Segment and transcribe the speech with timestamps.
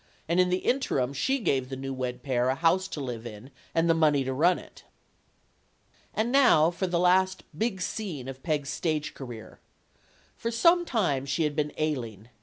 [0.27, 3.51] And in the interim she gave the new wed pair a house to live in
[3.75, 4.83] and the money to run it.
[6.11, 9.59] And now for the last "big scene of Peg's stage career:
[10.35, 12.29] For some time she had been ailing.